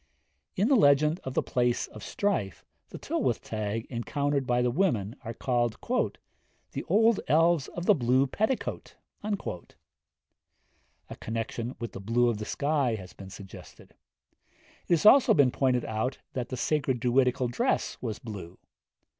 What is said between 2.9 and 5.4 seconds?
Tylwyth Teg encountered by the women are